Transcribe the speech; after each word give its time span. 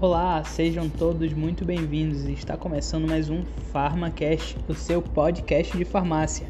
Olá, 0.00 0.44
sejam 0.44 0.88
todos 0.88 1.32
muito 1.32 1.64
bem-vindos. 1.64 2.22
Está 2.28 2.56
começando 2.56 3.08
mais 3.08 3.28
um 3.28 3.42
PharmaCast, 3.72 4.56
o 4.68 4.74
seu 4.74 5.02
podcast 5.02 5.76
de 5.76 5.84
farmácia. 5.84 6.46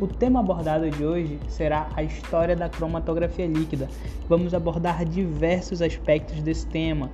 O 0.00 0.06
tema 0.06 0.40
abordado 0.40 0.90
de 0.90 1.04
hoje 1.04 1.38
será 1.50 1.90
a 1.94 2.02
história 2.02 2.56
da 2.56 2.66
cromatografia 2.66 3.46
líquida. 3.46 3.90
Vamos 4.26 4.54
abordar 4.54 5.04
diversos 5.04 5.82
aspectos 5.82 6.40
desse 6.40 6.66
tema, 6.68 7.10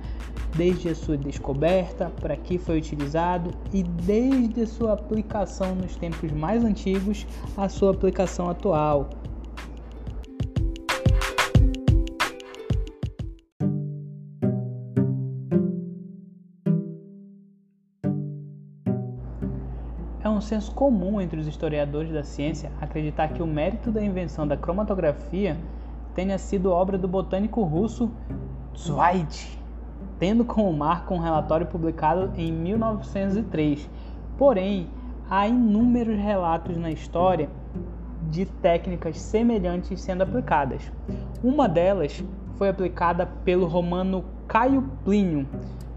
desde 0.55 0.87
a 0.87 0.95
sua 0.95 1.17
descoberta, 1.17 2.09
para 2.21 2.37
que 2.37 2.57
foi 2.57 2.77
utilizado 2.77 3.51
e 3.73 3.83
desde 3.83 4.61
a 4.61 4.67
sua 4.67 4.93
aplicação 4.93 5.75
nos 5.75 5.97
tempos 5.97 6.31
mais 6.31 6.63
antigos 6.63 7.27
à 7.57 7.67
sua 7.67 7.91
aplicação 7.91 8.49
atual. 8.49 9.09
Senso 20.43 20.71
comum 20.73 21.19
entre 21.19 21.39
os 21.39 21.47
historiadores 21.47 22.11
da 22.11 22.23
ciência 22.23 22.71
acreditar 22.79 23.29
que 23.29 23.41
o 23.41 23.47
mérito 23.47 23.91
da 23.91 24.03
invenção 24.03 24.47
da 24.47 24.55
cromatografia 24.55 25.57
tenha 26.13 26.37
sido 26.37 26.71
obra 26.71 26.97
do 26.97 27.07
botânico 27.07 27.63
russo 27.63 28.11
Zweig, 28.77 29.57
tendo 30.19 30.45
como 30.45 30.71
marco 30.73 31.13
um 31.13 31.19
relatório 31.19 31.65
publicado 31.65 32.31
em 32.35 32.51
1903. 32.51 33.89
Porém, 34.37 34.87
há 35.29 35.47
inúmeros 35.47 36.19
relatos 36.19 36.77
na 36.77 36.91
história 36.91 37.49
de 38.29 38.45
técnicas 38.45 39.19
semelhantes 39.19 40.01
sendo 40.01 40.23
aplicadas. 40.23 40.91
Uma 41.43 41.67
delas 41.67 42.23
foi 42.55 42.69
aplicada 42.69 43.25
pelo 43.43 43.65
romano 43.65 44.23
Caio 44.47 44.83
Plínio 45.03 45.47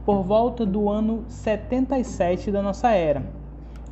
por 0.04 0.22
volta 0.22 0.64
do 0.64 0.88
ano 0.88 1.24
77 1.28 2.50
da 2.50 2.62
nossa 2.62 2.90
era 2.90 3.22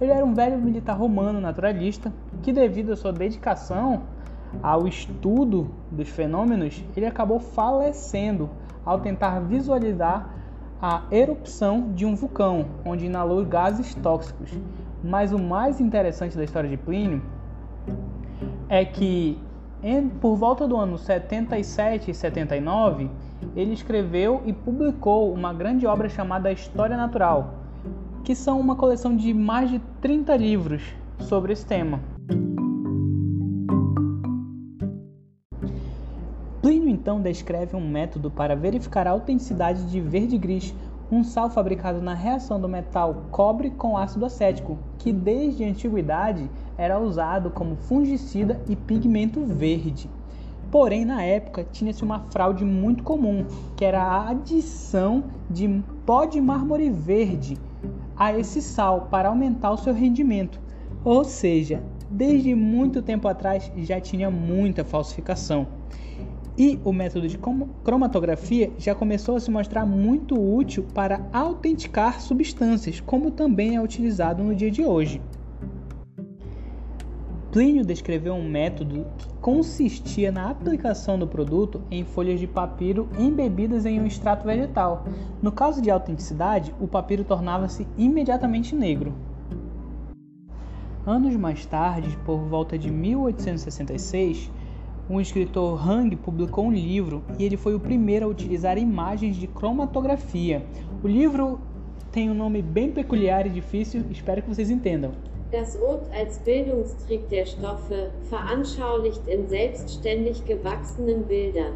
ele 0.04 0.12
era 0.12 0.24
um 0.24 0.34
velho 0.34 0.58
militar 0.58 0.96
romano 0.96 1.40
naturalista 1.40 2.12
que, 2.42 2.52
devido 2.52 2.92
à 2.92 2.96
sua 2.96 3.12
dedicação 3.12 4.02
ao 4.62 4.86
estudo 4.86 5.70
dos 5.90 6.08
fenômenos, 6.08 6.84
ele 6.96 7.06
acabou 7.06 7.40
falecendo 7.40 8.48
ao 8.84 9.00
tentar 9.00 9.40
visualizar 9.40 10.30
a 10.80 11.02
erupção 11.10 11.92
de 11.92 12.04
um 12.04 12.14
vulcão, 12.14 12.66
onde 12.84 13.06
inalou 13.06 13.44
gases 13.44 13.94
tóxicos. 13.94 14.50
Mas 15.02 15.32
o 15.32 15.38
mais 15.38 15.80
interessante 15.80 16.36
da 16.36 16.44
história 16.44 16.68
de 16.68 16.76
Plínio 16.76 17.22
é 18.68 18.84
que 18.84 19.38
por 20.20 20.36
volta 20.36 20.66
do 20.66 20.76
ano 20.76 20.96
77 20.96 22.10
e 22.10 22.14
79, 22.14 23.10
ele 23.54 23.74
escreveu 23.74 24.42
e 24.46 24.52
publicou 24.52 25.32
uma 25.32 25.52
grande 25.52 25.86
obra 25.86 26.08
chamada 26.08 26.50
História 26.50 26.96
Natural, 26.96 27.54
que 28.24 28.34
são 28.34 28.58
uma 28.58 28.74
coleção 28.74 29.14
de 29.14 29.34
mais 29.34 29.70
de 29.70 29.78
30 30.00 30.34
livros 30.36 30.82
sobre 31.20 31.52
esse 31.52 31.66
tema. 31.66 32.00
Plínio 36.62 36.88
então 36.88 37.20
descreve 37.20 37.76
um 37.76 37.86
método 37.86 38.30
para 38.30 38.56
verificar 38.56 39.06
a 39.06 39.10
autenticidade 39.10 39.84
de 39.90 40.00
verde-gris, 40.00 40.74
um 41.12 41.22
sal 41.22 41.50
fabricado 41.50 42.00
na 42.00 42.14
reação 42.14 42.58
do 42.58 42.66
metal 42.66 43.26
cobre 43.30 43.68
com 43.70 43.98
ácido 43.98 44.24
acético, 44.24 44.78
que 44.98 45.12
desde 45.12 45.62
a 45.62 45.68
antiguidade 45.68 46.50
era 46.78 46.98
usado 46.98 47.50
como 47.50 47.76
fungicida 47.76 48.58
e 48.66 48.74
pigmento 48.74 49.44
verde. 49.44 50.08
Porém, 50.70 51.04
na 51.04 51.22
época, 51.22 51.66
tinha-se 51.70 52.02
uma 52.02 52.20
fraude 52.30 52.64
muito 52.64 53.04
comum, 53.04 53.44
que 53.76 53.84
era 53.84 54.02
a 54.02 54.30
adição 54.30 55.24
de 55.48 55.84
pó 56.06 56.24
de 56.24 56.40
mármore 56.40 56.88
verde 56.88 57.58
a 58.16 58.38
esse 58.38 58.60
sal 58.62 59.08
para 59.10 59.28
aumentar 59.28 59.70
o 59.72 59.76
seu 59.76 59.92
rendimento. 59.92 60.60
Ou 61.04 61.24
seja, 61.24 61.82
desde 62.10 62.54
muito 62.54 63.02
tempo 63.02 63.28
atrás 63.28 63.70
já 63.76 64.00
tinha 64.00 64.30
muita 64.30 64.84
falsificação. 64.84 65.66
E 66.56 66.78
o 66.84 66.92
método 66.92 67.26
de 67.26 67.36
cromatografia 67.82 68.70
já 68.78 68.94
começou 68.94 69.34
a 69.34 69.40
se 69.40 69.50
mostrar 69.50 69.84
muito 69.84 70.40
útil 70.40 70.86
para 70.94 71.26
autenticar 71.32 72.20
substâncias, 72.20 73.00
como 73.00 73.32
também 73.32 73.74
é 73.74 73.82
utilizado 73.82 74.42
no 74.42 74.54
dia 74.54 74.70
de 74.70 74.84
hoje. 74.84 75.20
Plínio 77.54 77.84
descreveu 77.84 78.34
um 78.34 78.50
método 78.50 79.06
que 79.16 79.28
consistia 79.34 80.32
na 80.32 80.50
aplicação 80.50 81.16
do 81.16 81.24
produto 81.24 81.80
em 81.88 82.04
folhas 82.04 82.40
de 82.40 82.48
papiro 82.48 83.08
embebidas 83.16 83.86
em 83.86 84.00
um 84.00 84.06
extrato 84.06 84.44
vegetal. 84.44 85.04
No 85.40 85.52
caso 85.52 85.80
de 85.80 85.88
autenticidade, 85.88 86.74
o 86.80 86.88
papiro 86.88 87.22
tornava-se 87.22 87.86
imediatamente 87.96 88.74
negro. 88.74 89.14
Anos 91.06 91.36
mais 91.36 91.64
tarde, 91.64 92.18
por 92.26 92.38
volta 92.38 92.76
de 92.76 92.90
1866, 92.90 94.50
um 95.08 95.20
escritor 95.20 95.88
Hang 95.88 96.16
publicou 96.16 96.66
um 96.66 96.72
livro 96.72 97.22
e 97.38 97.44
ele 97.44 97.56
foi 97.56 97.76
o 97.76 97.78
primeiro 97.78 98.26
a 98.26 98.28
utilizar 98.28 98.76
imagens 98.78 99.36
de 99.36 99.46
cromatografia. 99.46 100.66
O 101.04 101.06
livro 101.06 101.60
tem 102.10 102.28
um 102.28 102.34
nome 102.34 102.60
bem 102.60 102.90
peculiar 102.90 103.46
e 103.46 103.50
difícil, 103.50 104.02
espero 104.10 104.42
que 104.42 104.48
vocês 104.48 104.70
entendam. 104.70 105.12
Das 105.54 105.78
als 106.12 106.38
Bildungstrieb 106.38 107.28
der 107.28 107.46
Stoffe 107.46 108.10
veranschaulicht 108.28 109.22
in 109.28 109.46
selbstständig 109.46 110.44
gewachsenen 110.44 111.22
Bildern. 111.28 111.74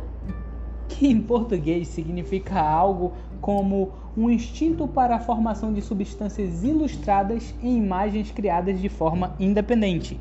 Que 0.89 1.07
em 1.07 1.23
português 1.23 1.87
significa 1.87 2.61
algo 2.61 3.13
como 3.41 3.93
um 4.17 4.29
instinto 4.29 4.89
para 4.89 5.15
a 5.15 5.21
formação 5.21 5.73
de 5.73 5.81
substâncias 5.81 6.65
ilustradas 6.65 7.55
em 7.63 7.77
imagens 7.77 8.33
criadas 8.33 8.81
de 8.81 8.89
forma 8.89 9.37
independente. 9.39 10.19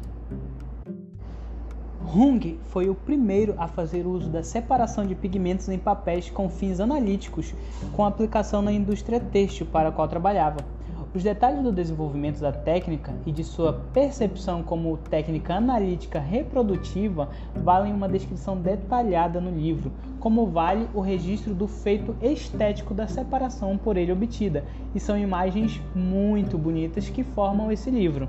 Hung 2.16 2.60
foi 2.70 2.92
o 2.92 2.94
primeiro 2.94 3.56
a 3.58 3.68
fazer 3.68 4.06
uso 4.06 4.30
da 4.30 4.44
separação 4.44 5.04
de 5.04 5.16
pigmentos 5.16 5.68
em 5.68 5.80
papéis 5.80 6.30
com 6.30 6.48
fins 6.48 6.80
analíticos, 6.80 7.56
com 7.92 8.06
aplicação 8.06 8.62
na 8.62 8.72
indústria 8.72 9.20
têxtil 9.20 9.66
para 9.66 9.90
a 9.90 9.92
qual 9.92 10.08
trabalhava. 10.08 10.77
Os 11.14 11.24
detalhes 11.24 11.64
do 11.64 11.72
desenvolvimento 11.72 12.40
da 12.42 12.52
técnica 12.52 13.16
e 13.26 13.32
de 13.32 13.44
sua 13.44 13.74
percepção 13.94 14.62
como 14.62 14.98
técnica 14.98 15.56
analítica 15.56 16.20
reprodutiva 16.20 17.30
valem 17.56 17.94
uma 17.94 18.10
descrição 18.10 18.58
detalhada 18.58 19.40
no 19.40 19.50
livro, 19.50 19.92
como 20.20 20.46
vale 20.46 20.88
o 20.94 21.00
registro 21.00 21.54
do 21.56 21.68
feito 21.68 22.16
estético 22.22 22.94
da 22.94 23.08
separação 23.08 23.78
por 23.78 23.96
ele 23.96 24.12
obtida, 24.12 24.66
e 24.94 25.00
são 25.00 25.18
imagens 25.18 25.82
muito 25.96 26.58
bonitas 26.58 27.10
que 27.10 27.24
formam 27.24 27.72
esse 27.72 27.90
livro. 27.90 28.28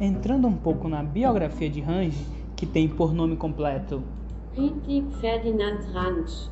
Entrando 0.00 0.48
um 0.48 0.56
pouco 0.56 0.88
na 0.88 1.02
biografia 1.02 1.70
de 1.70 1.80
Range, 1.80 2.26
que 2.56 2.66
tem 2.66 2.88
por 2.88 3.14
nome 3.14 3.36
completo 3.36 4.02
Friedrich 4.52 5.06
Ferdinand 5.20 5.78
Range, 5.92 6.50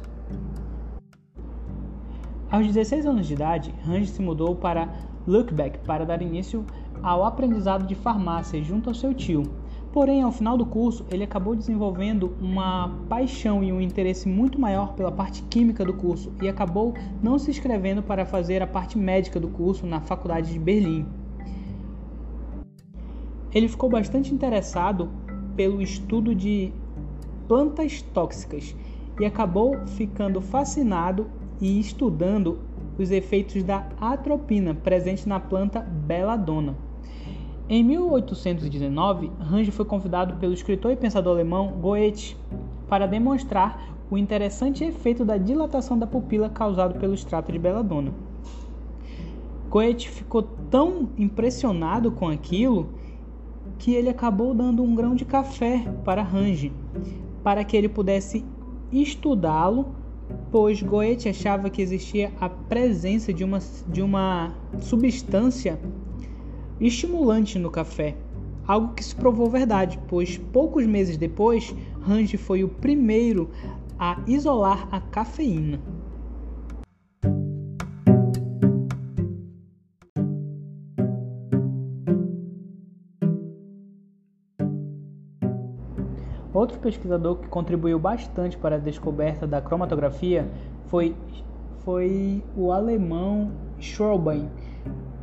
aos 2.53 2.67
16 2.67 3.07
anos 3.07 3.27
de 3.27 3.33
idade, 3.33 3.75
Range 3.83 4.07
se 4.07 4.21
mudou 4.21 4.55
para 4.55 4.87
Lübeck 5.27 5.79
para 5.87 6.05
dar 6.05 6.21
início 6.21 6.67
ao 7.03 7.25
aprendizado 7.25 7.87
de 7.87 7.95
farmácia 7.95 8.63
junto 8.63 8.91
ao 8.91 8.95
seu 8.95 9.15
tio. 9.15 9.45
Porém, 9.91 10.23
ao 10.23 10.31
final 10.31 10.59
do 10.59 10.67
curso, 10.67 11.07
ele 11.11 11.25
acabou 11.25 11.57
desenvolvendo 11.57 12.37
uma 12.39 12.91
paixão 13.09 13.65
e 13.65 13.73
um 13.73 13.81
interesse 13.81 14.29
muito 14.29 14.61
maior 14.61 14.93
pela 14.93 15.11
parte 15.11 15.43
química 15.45 15.83
do 15.83 15.95
curso 15.95 16.31
e 16.43 16.49
acabou 16.49 16.93
não 17.23 17.39
se 17.39 17.51
inscrevendo 17.51 18.03
para 18.03 18.27
fazer 18.27 18.61
a 18.61 18.67
parte 18.67 18.99
médica 18.99 19.41
do 19.41 19.49
curso 19.49 19.87
na 19.87 20.03
Faculdade 20.03 20.53
de 20.53 20.59
Berlim. 20.59 21.07
Ele 23.51 23.69
ficou 23.69 23.89
bastante 23.89 24.33
interessado 24.33 25.09
pelo 25.57 25.81
estudo 25.81 26.35
de 26.35 26.71
plantas 27.49 28.03
tóxicas 28.03 28.77
e 29.19 29.25
acabou 29.25 29.87
ficando 29.87 30.41
fascinado 30.43 31.27
e 31.63 31.79
estudando 31.79 32.59
os 32.99 33.13
efeitos 33.13 33.63
da 33.63 33.87
atropina 34.01 34.75
presente 34.75 35.29
na 35.29 35.39
planta 35.39 35.81
belladonna. 35.81 36.77
Em 37.69 37.85
1819, 37.85 39.31
Range 39.39 39.71
foi 39.71 39.85
convidado 39.85 40.35
pelo 40.37 40.53
escritor 40.53 40.91
e 40.91 40.97
pensador 40.97 41.35
alemão 41.35 41.69
Goethe 41.81 42.37
para 42.89 43.07
demonstrar 43.07 43.81
o 44.11 44.19
interessante 44.19 44.85
efeito 44.85 45.25
da 45.25 45.39
dilatação 45.39 45.97
da 45.97 46.07
pupila 46.07 46.51
causado 46.51 46.99
pelo 46.99 47.15
extrato 47.15 47.53
de 47.53 47.59
belladonna. 47.61 48.13
Goethe 49.71 50.09
ficou 50.09 50.43
tão 50.43 51.11
impressionado 51.17 52.11
com 52.11 52.29
aquilo 52.29 52.91
que 53.79 53.95
ele 53.95 54.09
acabou 54.11 54.53
dando 54.53 54.83
um 54.83 54.95
grão 54.95 55.15
de 55.15 55.25
café 55.25 55.79
para 56.05 56.23
Range, 56.23 56.73
para 57.43 57.65
que 57.65 57.77
ele 57.77 57.89
pudesse 57.89 58.45
estudá-lo 58.91 60.02
pois 60.51 60.83
Goethe 60.83 61.29
achava 61.29 61.71
que 61.71 61.83
existia 61.83 62.33
a 62.41 62.49
presença 62.49 63.33
de 63.33 63.45
uma, 63.45 63.59
de 63.89 64.03
uma 64.03 64.55
substância 64.81 65.79
estimulante 66.81 67.59
no 67.59 67.71
café, 67.71 68.17
algo 68.67 68.95
que 68.95 69.05
se 69.05 69.15
provou 69.15 69.49
verdade, 69.49 69.99
pois 70.09 70.37
poucos 70.37 70.87
meses 70.87 71.17
depois, 71.17 71.75
Range 72.01 72.37
foi 72.37 72.65
o 72.65 72.69
primeiro 72.69 73.51
a 73.99 74.21
isolar 74.27 74.89
a 74.91 75.01
cafeína. 75.01 75.81
Outro 86.63 86.79
pesquisador 86.79 87.39
que 87.39 87.49
contribuiu 87.49 87.99
bastante 87.99 88.57
para 88.57 88.77
a 88.77 88.79
descoberta 88.79 89.49
da 89.49 89.61
cromatografia 89.61 90.49
foi, 90.87 91.13
foi 91.85 92.41
o 92.57 92.71
alemão 92.71 93.51
Schroben. 93.81 94.49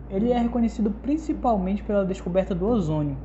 Ele 0.10 0.34
é 0.34 0.38
reconhecido 0.38 0.92
principalmente 1.02 1.82
pela 1.82 2.04
descoberta 2.04 2.54
do 2.54 2.68
ozônio. 2.68 3.16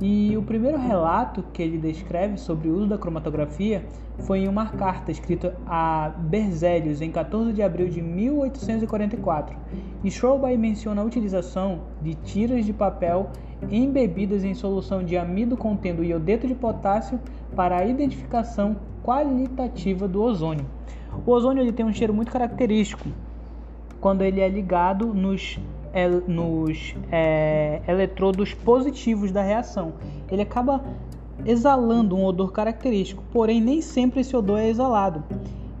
E 0.00 0.36
o 0.36 0.42
primeiro 0.42 0.78
relato 0.78 1.44
que 1.52 1.62
ele 1.62 1.76
descreve 1.76 2.38
sobre 2.38 2.68
o 2.68 2.74
uso 2.74 2.88
da 2.88 2.98
cromatografia 2.98 3.84
foi 4.20 4.40
em 4.40 4.48
uma 4.48 4.66
carta 4.66 5.10
escrita 5.10 5.54
a 5.66 6.12
Berzelius 6.16 7.00
em 7.00 7.10
14 7.10 7.52
de 7.52 7.62
abril 7.62 7.88
de 7.88 8.00
1844. 8.00 9.56
E 10.02 10.10
Schroby 10.10 10.56
menciona 10.56 11.02
a 11.02 11.04
utilização 11.04 11.80
de 12.00 12.14
tiras 12.14 12.64
de 12.64 12.72
papel 12.72 13.30
embebidas 13.70 14.42
em 14.42 14.54
solução 14.54 15.04
de 15.04 15.16
amido 15.16 15.56
contendo 15.56 16.02
iodeto 16.02 16.46
de 16.46 16.54
potássio 16.54 17.20
para 17.54 17.76
a 17.76 17.84
identificação 17.84 18.76
qualitativa 19.04 20.08
do 20.08 20.22
ozônio. 20.22 20.64
O 21.26 21.30
ozônio 21.30 21.62
ele 21.62 21.72
tem 21.72 21.84
um 21.84 21.92
cheiro 21.92 22.14
muito 22.14 22.32
característico 22.32 23.08
quando 24.00 24.22
ele 24.22 24.40
é 24.40 24.48
ligado 24.48 25.12
nos 25.12 25.58
nos 26.26 26.94
é, 27.10 27.82
eletrodos 27.86 28.54
positivos 28.54 29.32
da 29.32 29.42
reação. 29.42 29.94
Ele 30.30 30.42
acaba 30.42 30.82
exalando 31.44 32.16
um 32.16 32.24
odor 32.24 32.52
característico, 32.52 33.22
porém 33.32 33.60
nem 33.60 33.80
sempre 33.80 34.20
esse 34.20 34.36
odor 34.36 34.58
é 34.58 34.68
exalado. 34.68 35.24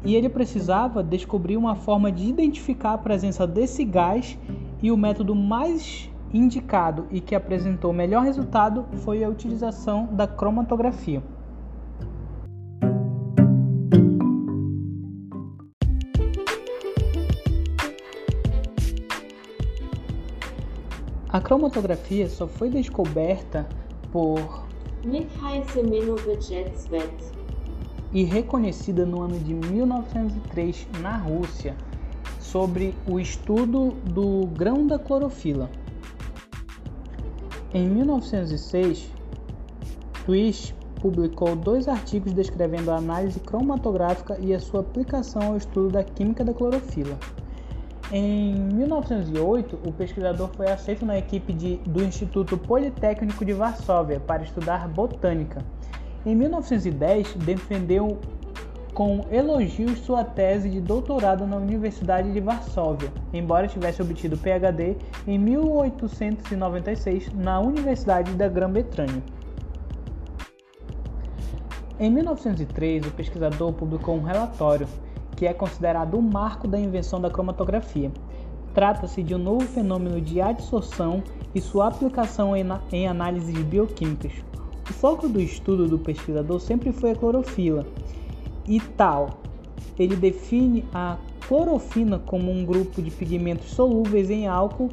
E 0.04 0.16
ele 0.16 0.28
precisava 0.28 1.02
descobrir 1.02 1.56
uma 1.56 1.76
forma 1.76 2.10
de 2.10 2.26
identificar 2.26 2.94
a 2.94 2.98
presença 2.98 3.46
desse 3.46 3.84
gás 3.84 4.38
e 4.82 4.90
o 4.90 4.96
método 4.96 5.34
mais 5.34 6.10
indicado 6.32 7.06
e 7.10 7.20
que 7.20 7.34
apresentou 7.34 7.92
melhor 7.92 8.22
resultado 8.22 8.86
foi 9.04 9.22
a 9.22 9.28
utilização 9.28 10.08
da 10.12 10.26
cromatografia. 10.26 11.22
A 21.32 21.40
cromatografia 21.40 22.28
só 22.28 22.48
foi 22.48 22.68
descoberta 22.70 23.64
por 24.10 24.66
Mikhail 25.04 25.64
Semyonovich 25.68 26.52
e 28.12 28.24
reconhecida 28.24 29.06
no 29.06 29.22
ano 29.22 29.38
de 29.38 29.54
1903 29.54 30.88
na 31.00 31.16
Rússia 31.16 31.76
sobre 32.40 32.96
o 33.06 33.20
estudo 33.20 33.90
do 34.12 34.48
grão 34.48 34.88
da 34.88 34.98
clorofila. 34.98 35.70
Em 37.72 37.88
1906, 37.88 39.12
Twist 40.24 40.74
publicou 41.00 41.54
dois 41.54 41.86
artigos 41.86 42.32
descrevendo 42.32 42.90
a 42.90 42.96
análise 42.96 43.38
cromatográfica 43.38 44.36
e 44.40 44.52
a 44.52 44.58
sua 44.58 44.80
aplicação 44.80 45.42
ao 45.42 45.56
estudo 45.56 45.90
da 45.90 46.02
química 46.02 46.44
da 46.44 46.52
clorofila. 46.52 47.16
Em 48.12 48.54
1908, 48.54 49.78
o 49.86 49.92
pesquisador 49.92 50.48
foi 50.56 50.68
aceito 50.68 51.06
na 51.06 51.16
equipe 51.16 51.52
de, 51.52 51.76
do 51.86 52.02
Instituto 52.02 52.58
Politécnico 52.58 53.44
de 53.44 53.52
Varsóvia 53.52 54.18
para 54.18 54.42
estudar 54.42 54.88
botânica. 54.88 55.64
Em 56.26 56.34
1910, 56.34 57.34
defendeu 57.34 58.18
com 58.92 59.24
elogios 59.30 60.00
sua 60.00 60.24
tese 60.24 60.68
de 60.68 60.80
doutorado 60.80 61.46
na 61.46 61.56
Universidade 61.56 62.32
de 62.32 62.40
Varsóvia, 62.40 63.12
embora 63.32 63.68
tivesse 63.68 64.02
obtido 64.02 64.36
PhD 64.36 64.96
em 65.24 65.38
1896 65.38 67.32
na 67.32 67.60
Universidade 67.60 68.32
da 68.32 68.48
Grã-Bretanha. 68.48 69.22
Em 72.00 72.10
1903, 72.10 73.06
o 73.06 73.10
pesquisador 73.12 73.72
publicou 73.72 74.16
um 74.16 74.22
relatório 74.22 74.88
que 75.40 75.46
é 75.46 75.54
considerado 75.54 76.18
o 76.18 76.22
marco 76.22 76.68
da 76.68 76.78
invenção 76.78 77.18
da 77.18 77.30
cromatografia. 77.30 78.12
Trata-se 78.74 79.22
de 79.22 79.34
um 79.34 79.38
novo 79.38 79.64
fenômeno 79.64 80.20
de 80.20 80.38
adsorção 80.38 81.22
e 81.54 81.62
sua 81.62 81.88
aplicação 81.88 82.54
em, 82.54 82.66
em 82.92 83.08
análises 83.08 83.56
bioquímicas. 83.64 84.32
O 84.86 84.92
foco 84.92 85.26
do 85.30 85.40
estudo 85.40 85.88
do 85.88 85.98
pesquisador 85.98 86.60
sempre 86.60 86.92
foi 86.92 87.12
a 87.12 87.16
clorofila 87.16 87.86
e 88.68 88.78
tal. 88.80 89.40
Ele 89.98 90.14
define 90.14 90.84
a 90.92 91.16
clorofina 91.48 92.18
como 92.18 92.52
um 92.52 92.62
grupo 92.62 93.00
de 93.00 93.10
pigmentos 93.10 93.70
solúveis 93.70 94.28
em 94.28 94.46
álcool 94.46 94.90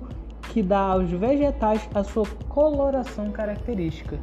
que 0.54 0.64
dá 0.64 0.80
aos 0.80 1.10
vegetais 1.10 1.90
a 1.94 2.06
sua 2.06 2.26
coloração 2.48 3.32
característica. 3.32 4.18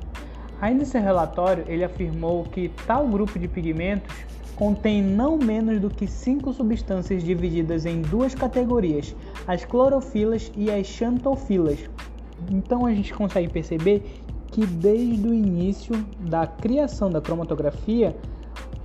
Ainda 0.58 0.84
em 0.84 0.86
seu 0.86 1.02
relatório, 1.02 1.66
ele 1.68 1.84
afirmou 1.84 2.44
que 2.44 2.70
tal 2.86 3.06
grupo 3.06 3.38
de 3.38 3.46
pigmentos 3.46 4.24
contém 4.56 5.02
não 5.02 5.36
menos 5.36 5.80
do 5.80 5.90
que 5.90 6.06
cinco 6.06 6.52
substâncias 6.52 7.22
divididas 7.22 7.84
em 7.86 8.02
duas 8.02 8.34
categorias, 8.34 9.14
as 9.46 9.64
clorofilas 9.64 10.52
e 10.56 10.70
as 10.70 10.86
xantofilas. 10.86 11.78
Então 12.50 12.86
a 12.86 12.94
gente 12.94 13.12
consegue 13.12 13.48
perceber 13.48 14.22
que 14.48 14.64
desde 14.64 15.26
o 15.26 15.34
início 15.34 15.94
da 16.20 16.46
criação 16.46 17.10
da 17.10 17.20
cromatografia, 17.20 18.16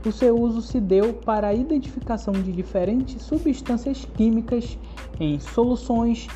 o 0.05 0.11
seu 0.11 0.35
uso 0.35 0.61
se 0.61 0.79
deu 0.79 1.13
para 1.13 1.49
a 1.49 1.53
identificação 1.53 2.33
de 2.33 2.51
diferentes 2.51 3.21
substâncias 3.21 4.05
químicas 4.15 4.77
em 5.19 5.39
soluções, 5.39 6.27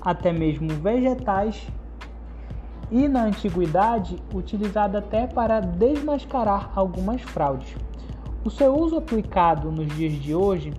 até 0.00 0.32
mesmo 0.32 0.68
vegetais, 0.74 1.66
e 2.90 3.08
na 3.08 3.24
antiguidade 3.24 4.16
utilizada 4.32 4.98
até 4.98 5.26
para 5.26 5.60
desmascarar 5.60 6.70
algumas 6.74 7.20
fraudes. 7.20 7.74
O 8.44 8.50
seu 8.50 8.76
uso 8.78 8.96
aplicado 8.96 9.70
nos 9.72 9.88
dias 9.96 10.12
de 10.12 10.34
hoje 10.34 10.72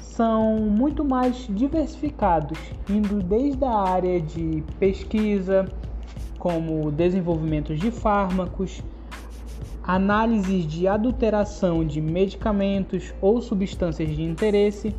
são 0.00 0.56
muito 0.56 1.02
mais 1.02 1.46
diversificados, 1.48 2.58
indo 2.88 3.22
desde 3.22 3.64
a 3.64 3.72
área 3.72 4.20
de 4.20 4.62
pesquisa, 4.78 5.64
como 6.38 6.92
desenvolvimento 6.92 7.74
de 7.74 7.90
fármacos, 7.90 8.82
análises 9.82 10.66
de 10.66 10.86
adulteração 10.86 11.84
de 11.84 12.00
medicamentos 12.00 13.14
ou 13.22 13.40
substâncias 13.40 14.14
de 14.14 14.22
interesse 14.22 14.94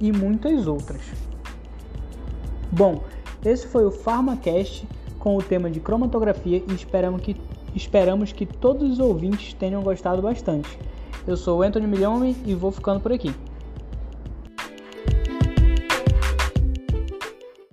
e 0.00 0.10
muitas 0.10 0.66
outras. 0.66 1.02
Bom, 2.70 3.02
esse 3.44 3.66
foi 3.66 3.84
o 3.84 3.90
PharmaCast 3.90 4.88
com 5.18 5.36
o 5.36 5.42
tema 5.42 5.70
de 5.70 5.80
cromatografia 5.80 6.62
e 6.66 6.72
esperamos 6.72 7.20
que, 7.20 7.36
esperamos 7.74 8.32
que 8.32 8.46
todos 8.46 8.92
os 8.92 8.98
ouvintes 8.98 9.52
tenham 9.52 9.82
gostado 9.82 10.22
bastante. 10.22 10.78
Eu 11.26 11.36
sou 11.36 11.60
o 11.60 11.62
Anthony 11.62 11.86
Milhome 11.86 12.36
e 12.44 12.54
vou 12.54 12.72
ficando 12.72 13.00
por 13.00 13.12
aqui. 13.12 13.32